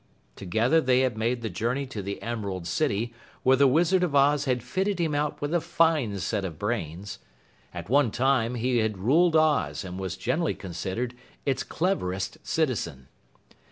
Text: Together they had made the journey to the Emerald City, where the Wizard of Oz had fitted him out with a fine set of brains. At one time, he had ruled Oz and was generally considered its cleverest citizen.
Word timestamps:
Together 0.35 0.81
they 0.81 1.01
had 1.01 1.15
made 1.15 1.43
the 1.43 1.47
journey 1.49 1.85
to 1.85 2.01
the 2.01 2.19
Emerald 2.23 2.65
City, 2.65 3.13
where 3.43 3.55
the 3.55 3.67
Wizard 3.67 4.01
of 4.01 4.15
Oz 4.15 4.45
had 4.45 4.63
fitted 4.63 4.97
him 4.97 5.13
out 5.13 5.39
with 5.39 5.53
a 5.53 5.61
fine 5.61 6.17
set 6.17 6.43
of 6.43 6.57
brains. 6.57 7.19
At 7.71 7.87
one 7.87 8.09
time, 8.09 8.55
he 8.55 8.77
had 8.79 8.97
ruled 8.97 9.35
Oz 9.35 9.83
and 9.83 9.99
was 9.99 10.17
generally 10.17 10.55
considered 10.55 11.13
its 11.45 11.61
cleverest 11.61 12.39
citizen. 12.41 13.09